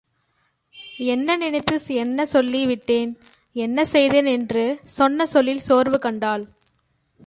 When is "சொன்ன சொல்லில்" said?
4.83-5.59